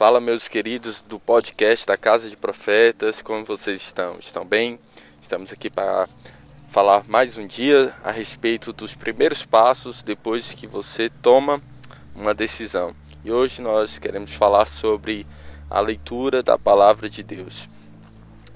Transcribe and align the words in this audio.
Fala, 0.00 0.18
meus 0.18 0.48
queridos 0.48 1.02
do 1.02 1.20
podcast 1.20 1.86
da 1.86 1.94
Casa 1.94 2.30
de 2.30 2.34
Profetas, 2.34 3.20
como 3.20 3.44
vocês 3.44 3.82
estão? 3.82 4.16
Estão 4.18 4.46
bem? 4.46 4.78
Estamos 5.20 5.52
aqui 5.52 5.68
para 5.68 6.08
falar 6.70 7.04
mais 7.06 7.36
um 7.36 7.46
dia 7.46 7.94
a 8.02 8.10
respeito 8.10 8.72
dos 8.72 8.94
primeiros 8.94 9.44
passos 9.44 10.02
depois 10.02 10.54
que 10.54 10.66
você 10.66 11.10
toma 11.10 11.60
uma 12.14 12.32
decisão. 12.32 12.96
E 13.22 13.30
hoje 13.30 13.60
nós 13.60 13.98
queremos 13.98 14.32
falar 14.32 14.64
sobre 14.64 15.26
a 15.68 15.82
leitura 15.82 16.42
da 16.42 16.56
palavra 16.56 17.06
de 17.06 17.22
Deus. 17.22 17.68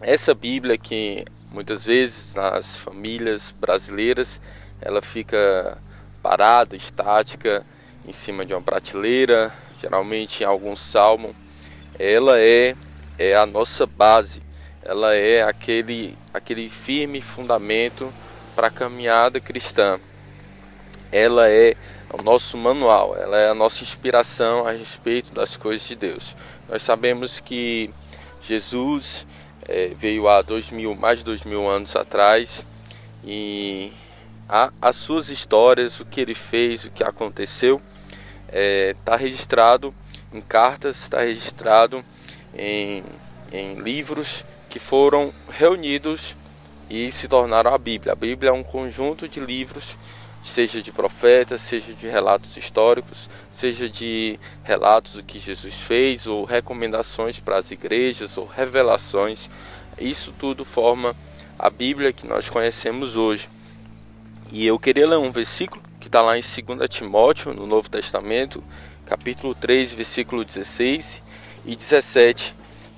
Essa 0.01 0.35
Bíblia 0.35 0.79
que 0.79 1.27
muitas 1.53 1.85
vezes 1.85 2.35
nas 2.35 2.75
famílias 2.75 3.51
brasileiras 3.51 4.41
ela 4.81 5.03
fica 5.03 5.77
parada, 6.23 6.75
estática, 6.75 7.67
em 8.09 8.13
cima 8.15 8.47
de 8.47 8.55
uma 8.55 8.63
prateleira, 8.63 9.53
geralmente 9.85 10.43
em 10.43 10.47
algum 10.47 10.75
salmo, 10.75 11.37
ela 11.99 12.41
é, 12.41 12.75
é 13.19 13.37
a 13.37 13.45
nossa 13.45 13.85
base, 13.85 14.43
ela 14.83 15.15
é 15.15 15.43
aquele, 15.43 16.17
aquele 16.33 16.71
firme 16.71 17.21
fundamento 17.21 18.11
para 18.57 18.69
a 18.69 18.71
caminhada 18.71 19.41
cristã. 19.41 20.01
Ela 21.13 21.51
é 21.51 21.75
o 22.19 22.23
nosso 22.23 22.57
manual, 22.57 23.15
ela 23.15 23.37
é 23.37 23.51
a 23.51 23.55
nossa 23.55 23.85
inspiração 23.85 24.67
a 24.67 24.73
respeito 24.73 25.33
das 25.33 25.55
coisas 25.55 25.87
de 25.87 25.97
Deus. 25.97 26.35
Nós 26.67 26.83
sabemos 26.83 27.39
que 27.39 27.91
Jesus 28.41 29.27
é, 29.69 29.93
veio 29.95 30.29
há 30.29 30.41
dois 30.41 30.71
mil, 30.71 30.95
mais 30.95 31.19
de 31.19 31.27
dois 31.27 31.45
mil 31.45 31.69
anos 31.69 31.95
atrás 31.95 32.65
e 33.23 33.93
a, 34.49 34.73
as 34.81 34.97
suas 34.97 35.29
histórias, 35.29 36.01
o 36.01 36.07
que 36.07 36.23
ele 36.23 36.35
fez, 36.35 36.85
o 36.85 36.91
que 36.91 37.05
aconteceu, 37.05 37.81
está 38.47 38.59
é, 38.59 38.97
tá 39.05 39.17
registrado 39.17 39.95
em 40.33 40.41
cartas, 40.41 41.03
está 41.03 41.21
registrado 41.21 42.05
em, 42.55 43.03
em 43.53 43.75
livros 43.75 44.45
que 44.69 44.79
foram 44.79 45.33
reunidos 45.51 46.37
e 46.91 47.11
se 47.13 47.29
tornaram 47.29 47.73
a 47.73 47.79
Bíblia. 47.79 48.13
A 48.13 48.17
Bíblia 48.17 48.51
é 48.51 48.53
um 48.53 48.63
conjunto 48.63 49.29
de 49.29 49.41
livros, 49.41 49.97
seja 50.43 50.83
de 50.83 50.93
profetas, 50.93 51.61
seja 51.63 51.95
de 51.95 52.09
relatos 52.09 52.57
históricos, 52.57 53.31
seja 53.51 53.89
de 53.89 54.39
relatos 54.63 55.15
do 55.15 55.23
que 55.23 55.39
Jesus 55.39 55.81
fez, 55.81 56.27
ou 56.27 56.45
recomendações 56.45 57.39
para 57.39 57.57
as 57.57 57.71
igrejas, 57.71 58.37
ou 58.37 58.47
revelações. 58.47 59.49
Isso 59.99 60.35
tudo 60.39 60.65
forma 60.65 61.15
a 61.59 61.71
Bíblia 61.71 62.13
que 62.13 62.27
nós 62.27 62.49
conhecemos 62.49 63.17
hoje. 63.17 63.49
E 64.53 64.67
eu 64.67 64.79
queria 64.79 65.09
ler 65.09 65.19
um 65.19 65.33
versículo 65.33 65.83
está 66.15 66.23
lá 66.23 66.39
em 66.39 66.41
2 66.41 66.89
Timóteo, 66.89 67.53
no 67.53 67.67
Novo 67.67 67.91
Testamento, 67.91 68.63
capítulo 69.05 69.53
3, 69.53 69.95
versículo 69.95 70.45
16 70.45 71.21
e 71.67 71.75
17. 71.75 72.55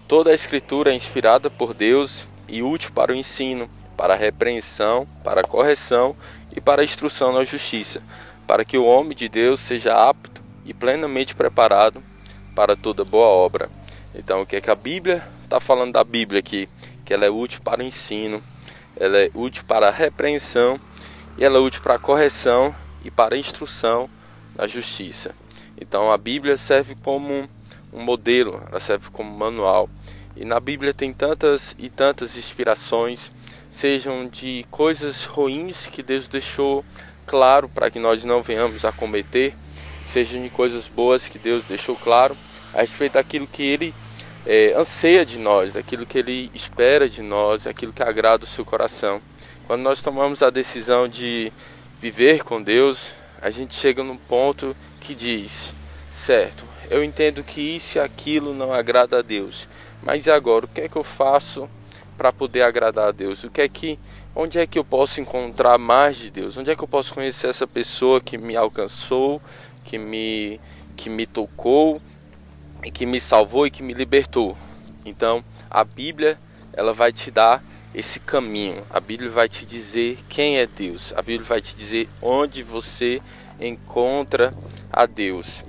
Toda 0.07 0.31
a 0.31 0.35
escritura 0.35 0.91
é 0.91 0.95
inspirada 0.95 1.49
por 1.49 1.73
Deus 1.73 2.29
e 2.47 2.63
útil 2.63 2.91
para 2.93 3.13
o 3.13 3.15
ensino, 3.15 3.71
para 3.97 4.13
a 4.13 4.17
repreensão, 4.19 5.09
para 5.25 5.41
a 5.41 5.45
correção 5.45 6.15
e 6.55 6.61
para 6.61 6.83
a 6.83 6.85
instrução 6.85 7.33
na 7.33 7.43
justiça, 7.43 8.03
para 8.47 8.67
que 8.67 8.77
o 8.77 8.85
homem 8.85 9.17
de 9.17 9.31
Deus 9.31 9.61
seja 9.61 9.95
apto 9.95 10.43
e 10.67 10.75
plenamente 10.75 11.35
preparado 11.35 12.03
para 12.55 12.77
toda 12.77 13.03
boa 13.03 13.29
obra. 13.29 13.71
Então, 14.15 14.43
o 14.43 14.47
que 14.47 14.57
é 14.57 14.61
que 14.61 14.71
a 14.71 14.77
Bíblia 14.77 15.27
está 15.43 15.59
falando 15.59 15.95
da 15.95 16.05
Bíblia 16.05 16.41
aqui? 16.41 16.69
Que 17.03 17.15
ela 17.15 17.25
é 17.25 17.31
útil 17.31 17.63
para 17.65 17.81
o 17.81 17.87
ensino, 17.87 18.43
ela 18.95 19.17
é 19.17 19.31
útil 19.33 19.65
para 19.67 19.89
a 19.89 19.91
repreensão 19.91 20.79
e 21.39 21.45
ela 21.47 21.57
é 21.57 21.61
útil 21.61 21.81
para 21.81 21.95
a 21.95 21.99
correção 21.99 22.75
e 23.07 23.11
para 23.11 23.39
instrução 23.39 24.11
na 24.57 24.67
justiça. 24.67 25.33
Então 25.81 26.11
a 26.11 26.19
Bíblia 26.19 26.57
serve 26.57 26.97
como 26.97 27.49
um 27.93 28.03
modelo, 28.03 28.61
ela 28.69 28.81
serve 28.81 29.11
como 29.11 29.31
manual. 29.31 29.89
E 30.37 30.45
na 30.45 30.59
Bíblia 30.59 30.93
tem 30.93 31.13
tantas 31.13 31.77
e 31.79 31.89
tantas 31.89 32.37
inspirações, 32.37 33.31
sejam 33.71 34.27
de 34.27 34.67
coisas 34.71 35.25
ruins 35.25 35.87
que 35.87 36.03
Deus 36.03 36.29
deixou 36.29 36.85
claro 37.27 37.69
para 37.69 37.91
que 37.91 37.99
nós 37.99 38.25
não 38.25 38.43
venhamos 38.43 38.85
a 38.85 38.91
cometer, 38.91 39.55
sejam 40.05 40.43
de 40.43 40.51
coisas 40.51 40.89
boas 40.89 41.29
que 41.29 41.39
Deus 41.39 41.65
deixou 41.65 41.95
claro 41.95 42.37
a 42.75 42.81
respeito 42.81 43.15
daquilo 43.15 43.47
que 43.47 43.63
Ele 43.63 43.95
é, 44.45 44.75
anseia 44.77 45.25
de 45.25 45.39
nós, 45.39 45.75
daquilo 45.75 46.05
que 46.05 46.19
Ele 46.19 46.51
espera 46.53 47.09
de 47.09 47.23
nós, 47.23 47.67
aquilo 47.67 47.93
que 47.93 48.03
agrada 48.03 48.45
o 48.45 48.49
seu 48.49 48.65
coração. 48.65 49.21
Quando 49.67 49.83
nós 49.83 50.01
tomamos 50.01 50.43
a 50.43 50.51
decisão 50.51 51.09
de 51.09 51.53
viver 52.01 52.45
com 52.45 52.63
Deus, 52.63 53.15
a 53.41 53.51
gente 53.51 53.75
chega 53.75 54.03
num 54.03 54.17
ponto 54.17 54.77
que 55.01 55.15
diz: 55.15 55.75
certo, 56.11 56.65
eu 56.91 57.03
entendo 57.03 57.43
que 57.43 57.61
isso 57.61 57.99
e 57.99 58.01
aquilo 58.01 58.55
não 58.55 58.73
agrada 58.73 59.19
a 59.19 59.23
Deus, 59.23 59.69
mas 60.03 60.27
e 60.27 60.31
agora? 60.31 60.67
O 60.67 60.69
que 60.69 60.83
é 60.83 60.89
que 60.89 60.97
eu 60.97 61.05
faço 61.05 61.69
para 62.17 62.33
poder 62.33 62.63
agradar 62.63 63.09
a 63.09 63.13
Deus? 63.13 63.45
O 63.45 63.51
que 63.51 63.61
é 63.61 63.69
que, 63.69 63.99
onde 64.35 64.59
é 64.59 64.67
que 64.67 64.79
eu 64.79 64.85
posso 64.85 65.21
encontrar 65.21 65.79
mais 65.79 66.17
de 66.19 66.31
Deus? 66.31 66.57
Onde 66.57 66.71
é 66.71 66.77
que 66.77 66.83
eu 66.83 66.89
posso 66.89 67.13
conhecer 67.13 67.49
essa 67.49 67.67
pessoa 67.67 68.21
que 68.21 68.39
me 68.39 68.57
alcançou, 68.57 69.41
que 69.85 69.99
me, 69.99 70.61
que 70.97 71.11
me 71.11 71.27
tocou, 71.27 72.01
que 72.93 73.05
me 73.05 73.21
salvou 73.21 73.67
e 73.67 73.71
que 73.71 73.83
me 73.83 73.93
libertou? 73.93 74.57
Então, 75.05 75.45
a 75.71 75.85
Bíblia 75.85 76.39
ela 76.73 76.93
vai 76.93 77.13
te 77.13 77.31
dar 77.31 77.63
esse 77.97 78.21
caminho. 78.21 78.85
A 78.91 79.01
Bíblia 79.01 79.31
vai 79.31 79.49
te 79.49 79.65
dizer 79.65 80.19
quem 80.29 80.59
é 80.59 80.67
Deus. 80.67 81.15
A 81.17 81.23
Bíblia 81.23 81.49
vai 81.49 81.63
te 81.63 81.75
dizer 81.75 82.07
onde 82.21 82.63
você 82.63 83.23
encontra 83.59 84.53
a 84.93 85.07
Deus. 85.07 85.65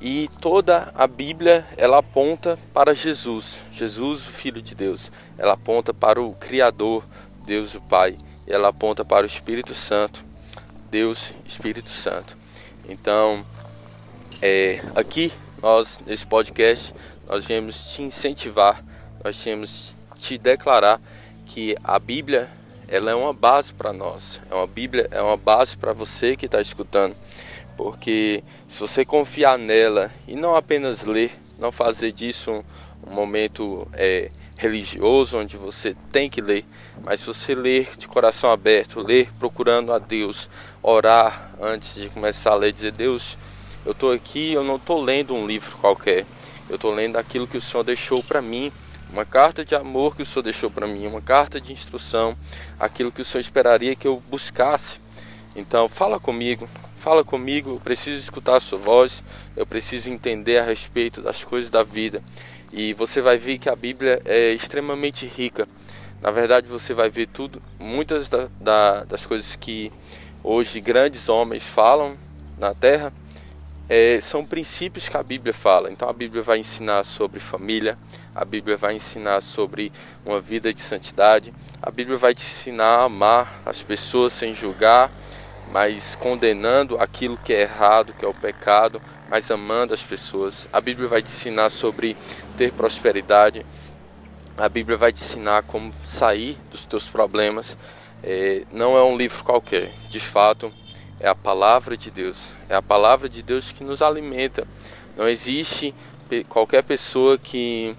E 0.00 0.30
toda 0.40 0.92
a 0.94 1.08
Bíblia 1.08 1.66
ela 1.76 1.98
aponta 1.98 2.56
para 2.72 2.94
Jesus, 2.94 3.64
Jesus, 3.72 4.24
o 4.28 4.30
Filho 4.30 4.62
de 4.62 4.76
Deus. 4.76 5.10
Ela 5.36 5.54
aponta 5.54 5.92
para 5.92 6.22
o 6.22 6.34
Criador, 6.34 7.04
Deus 7.44 7.74
o 7.74 7.80
Pai. 7.80 8.16
Ela 8.46 8.68
aponta 8.68 9.04
para 9.04 9.24
o 9.24 9.26
Espírito 9.26 9.74
Santo, 9.74 10.24
Deus 10.88 11.32
Espírito 11.44 11.90
Santo. 11.90 12.36
Então, 12.88 13.44
é, 14.40 14.80
aqui 14.94 15.32
nós 15.60 16.00
nesse 16.06 16.26
podcast 16.26 16.94
nós 17.26 17.44
viemos 17.44 17.92
te 17.92 18.02
incentivar, 18.02 18.84
nós 19.24 19.42
viemos 19.42 19.96
te 20.18 20.38
declarar 20.38 21.00
que 21.52 21.76
a 21.84 21.98
Bíblia 21.98 22.50
ela 22.88 23.10
é 23.10 23.14
uma 23.14 23.32
base 23.34 23.74
para 23.74 23.92
nós. 23.92 24.40
É 24.50 24.54
uma 24.54 24.66
Bíblia, 24.66 25.06
é 25.10 25.20
uma 25.20 25.36
base 25.36 25.76
para 25.76 25.92
você 25.92 26.34
que 26.34 26.46
está 26.46 26.60
escutando. 26.62 27.14
Porque 27.76 28.42
se 28.66 28.80
você 28.80 29.04
confiar 29.04 29.58
nela 29.58 30.10
e 30.26 30.34
não 30.34 30.56
apenas 30.56 31.04
ler, 31.04 31.30
não 31.58 31.70
fazer 31.70 32.10
disso 32.10 32.50
um, 32.50 32.62
um 33.06 33.14
momento 33.14 33.86
é, 33.92 34.30
religioso 34.56 35.38
onde 35.38 35.58
você 35.58 35.94
tem 36.10 36.30
que 36.30 36.40
ler, 36.40 36.64
mas 37.02 37.20
se 37.20 37.26
você 37.26 37.54
ler 37.54 37.90
de 37.98 38.08
coração 38.08 38.50
aberto, 38.50 39.00
ler 39.00 39.28
procurando 39.38 39.92
a 39.92 39.98
Deus, 39.98 40.48
orar 40.82 41.50
antes 41.60 41.94
de 41.94 42.08
começar 42.08 42.52
a 42.52 42.56
ler, 42.56 42.72
dizer 42.72 42.92
Deus, 42.92 43.36
eu 43.84 43.92
estou 43.92 44.12
aqui, 44.12 44.52
eu 44.52 44.64
não 44.64 44.76
estou 44.76 45.00
lendo 45.00 45.34
um 45.34 45.46
livro 45.46 45.76
qualquer, 45.78 46.24
eu 46.68 46.76
estou 46.76 46.94
lendo 46.94 47.16
aquilo 47.16 47.46
que 47.46 47.58
o 47.58 47.62
Senhor 47.62 47.82
deixou 47.82 48.22
para 48.22 48.40
mim 48.40 48.72
uma 49.12 49.26
carta 49.26 49.62
de 49.62 49.74
amor 49.74 50.16
que 50.16 50.22
o 50.22 50.24
Senhor 50.24 50.42
deixou 50.42 50.70
para 50.70 50.86
mim, 50.86 51.06
uma 51.06 51.20
carta 51.20 51.60
de 51.60 51.70
instrução, 51.70 52.34
aquilo 52.80 53.12
que 53.12 53.20
o 53.20 53.24
Senhor 53.24 53.42
esperaria 53.42 53.94
que 53.94 54.08
eu 54.08 54.22
buscasse. 54.30 54.98
Então, 55.54 55.86
fala 55.86 56.18
comigo, 56.18 56.66
fala 56.96 57.22
comigo, 57.22 57.72
eu 57.72 57.80
preciso 57.80 58.18
escutar 58.18 58.56
a 58.56 58.60
sua 58.60 58.78
voz, 58.78 59.22
eu 59.54 59.66
preciso 59.66 60.08
entender 60.08 60.56
a 60.58 60.64
respeito 60.64 61.20
das 61.20 61.44
coisas 61.44 61.70
da 61.70 61.82
vida. 61.82 62.22
E 62.72 62.94
você 62.94 63.20
vai 63.20 63.36
ver 63.36 63.58
que 63.58 63.68
a 63.68 63.76
Bíblia 63.76 64.22
é 64.24 64.50
extremamente 64.52 65.26
rica. 65.26 65.68
Na 66.22 66.30
verdade, 66.30 66.66
você 66.66 66.94
vai 66.94 67.10
ver 67.10 67.26
tudo, 67.26 67.60
muitas 67.78 68.30
da, 68.30 68.48
da, 68.58 69.04
das 69.04 69.26
coisas 69.26 69.56
que 69.56 69.92
hoje 70.42 70.80
grandes 70.80 71.28
homens 71.28 71.66
falam 71.66 72.16
na 72.58 72.72
terra, 72.72 73.12
é, 73.90 74.18
são 74.22 74.42
princípios 74.42 75.06
que 75.06 75.16
a 75.18 75.22
Bíblia 75.22 75.52
fala. 75.52 75.92
Então 75.92 76.08
a 76.08 76.12
Bíblia 76.14 76.42
vai 76.42 76.58
ensinar 76.58 77.04
sobre 77.04 77.38
família, 77.38 77.98
a 78.34 78.44
Bíblia 78.44 78.76
vai 78.76 78.94
ensinar 78.94 79.40
sobre 79.40 79.92
uma 80.24 80.40
vida 80.40 80.72
de 80.72 80.80
santidade, 80.80 81.52
a 81.82 81.90
Bíblia 81.90 82.16
vai 82.16 82.34
te 82.34 82.42
ensinar 82.42 83.00
a 83.00 83.04
amar 83.04 83.60
as 83.66 83.82
pessoas 83.82 84.32
sem 84.32 84.54
julgar, 84.54 85.10
mas 85.70 86.14
condenando 86.14 86.98
aquilo 86.98 87.36
que 87.36 87.52
é 87.52 87.62
errado, 87.62 88.14
que 88.18 88.24
é 88.24 88.28
o 88.28 88.34
pecado, 88.34 89.00
mas 89.28 89.50
amando 89.50 89.94
as 89.94 90.02
pessoas. 90.02 90.68
A 90.72 90.80
Bíblia 90.80 91.08
vai 91.08 91.22
te 91.22 91.30
ensinar 91.30 91.70
sobre 91.70 92.16
ter 92.56 92.72
prosperidade. 92.72 93.64
A 94.56 94.68
Bíblia 94.68 94.98
vai 94.98 95.12
te 95.12 95.22
ensinar 95.22 95.62
como 95.62 95.92
sair 96.04 96.58
dos 96.70 96.84
teus 96.84 97.08
problemas. 97.08 97.78
É, 98.22 98.64
não 98.70 98.96
é 98.96 99.02
um 99.02 99.16
livro 99.16 99.42
qualquer. 99.42 99.90
De 100.10 100.20
fato, 100.20 100.70
é 101.18 101.26
a 101.26 101.34
palavra 101.34 101.96
de 101.96 102.10
Deus. 102.10 102.50
É 102.68 102.74
a 102.74 102.82
palavra 102.82 103.26
de 103.28 103.42
Deus 103.42 103.72
que 103.72 103.82
nos 103.82 104.02
alimenta. 104.02 104.66
Não 105.16 105.26
existe 105.26 105.94
qualquer 106.48 106.82
pessoa 106.82 107.38
que, 107.38 107.96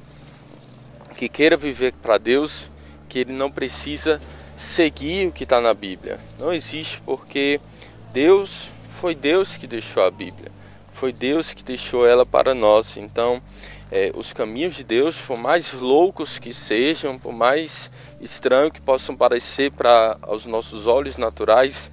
que 1.14 1.30
queira 1.30 1.56
viver 1.56 1.94
para 2.02 2.18
Deus 2.18 2.70
que 3.08 3.20
ele 3.20 3.34
não 3.34 3.52
precisa 3.52 4.20
seguir 4.56 5.28
o 5.28 5.32
que 5.32 5.44
está 5.44 5.62
na 5.62 5.74
Bíblia. 5.74 6.20
Não 6.40 6.52
existe 6.52 7.02
porque 7.02 7.60
Deus 8.12 8.70
foi 8.88 9.14
Deus 9.14 9.58
que 9.58 9.68
deixou 9.68 10.04
a 10.04 10.12
Bíblia. 10.12 10.52
foi 10.92 11.12
Deus 11.12 11.54
que 11.54 11.64
deixou 11.64 12.08
ela 12.08 12.26
para 12.26 12.54
nós. 12.54 12.98
Então, 12.98 13.42
é, 13.92 14.12
os 14.16 14.32
caminhos 14.32 14.76
de 14.76 14.84
Deus, 14.84 15.20
por 15.20 15.38
mais 15.38 15.74
loucos 15.74 16.40
que 16.40 16.54
sejam, 16.54 17.20
por 17.20 17.34
mais 17.34 17.92
estranho 18.22 18.72
que 18.72 18.80
possam 18.82 19.16
parecer 19.16 19.72
para 19.72 20.18
os 20.28 20.46
nossos 20.46 20.88
olhos 20.88 21.18
naturais, 21.18 21.92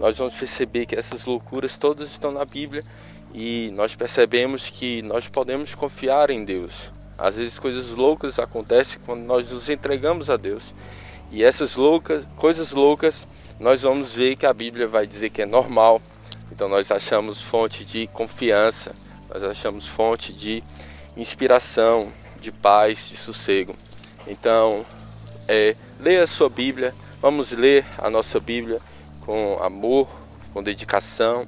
nós 0.00 0.18
vamos 0.18 0.34
perceber 0.34 0.86
que 0.86 0.96
essas 0.96 1.24
loucuras 1.24 1.78
todas 1.78 2.10
estão 2.10 2.32
na 2.32 2.44
Bíblia 2.44 2.82
e 3.32 3.70
nós 3.74 3.94
percebemos 3.94 4.68
que 4.68 5.02
nós 5.02 5.28
podemos 5.28 5.74
confiar 5.74 6.30
em 6.30 6.44
Deus. 6.44 6.90
Às 7.20 7.36
vezes 7.36 7.58
coisas 7.58 7.90
loucas 7.90 8.38
acontecem 8.38 8.98
quando 9.04 9.20
nós 9.20 9.52
nos 9.52 9.68
entregamos 9.68 10.30
a 10.30 10.38
Deus. 10.38 10.74
E 11.30 11.44
essas 11.44 11.76
loucas, 11.76 12.26
coisas 12.34 12.72
loucas, 12.72 13.28
nós 13.60 13.82
vamos 13.82 14.12
ver 14.14 14.36
que 14.36 14.46
a 14.46 14.54
Bíblia 14.54 14.86
vai 14.86 15.06
dizer 15.06 15.28
que 15.28 15.42
é 15.42 15.46
normal. 15.46 16.00
Então 16.50 16.66
nós 16.66 16.90
achamos 16.90 17.42
fonte 17.42 17.84
de 17.84 18.06
confiança, 18.06 18.94
nós 19.28 19.44
achamos 19.44 19.86
fonte 19.86 20.32
de 20.32 20.64
inspiração, 21.14 22.10
de 22.40 22.50
paz, 22.50 23.10
de 23.10 23.16
sossego. 23.16 23.76
Então, 24.26 24.84
é, 25.46 25.76
leia 26.00 26.22
a 26.22 26.26
sua 26.26 26.48
Bíblia, 26.48 26.94
vamos 27.20 27.52
ler 27.52 27.84
a 27.98 28.08
nossa 28.08 28.40
Bíblia 28.40 28.80
com 29.20 29.62
amor, 29.62 30.08
com 30.54 30.62
dedicação. 30.62 31.46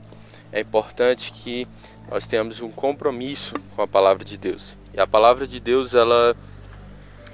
É 0.53 0.61
importante 0.61 1.33
que 1.33 1.67
nós 2.11 2.27
tenhamos 2.27 2.61
um 2.61 2.71
compromisso 2.71 3.55
com 3.75 3.81
a 3.81 3.89
palavra 3.89 4.23
de 4.23 4.37
Deus. 4.37 4.77
E 4.95 5.01
a 5.01 5.07
palavra 5.07 5.47
de 5.47 5.59
Deus, 5.59 5.95
ela 5.95 6.37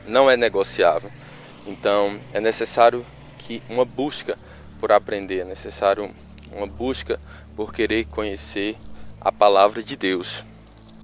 não 0.06 0.30
é 0.30 0.36
negociável. 0.36 1.10
Então, 1.66 2.18
é 2.32 2.40
necessário 2.40 3.04
que 3.38 3.62
uma 3.68 3.84
busca 3.84 4.38
por 4.78 4.92
aprender, 4.92 5.40
é 5.40 5.44
necessário 5.44 6.10
uma 6.52 6.66
busca 6.66 7.18
por 7.56 7.74
querer 7.74 8.04
conhecer 8.06 8.76
a 9.20 9.32
palavra 9.32 9.82
de 9.82 9.96
Deus. 9.96 10.44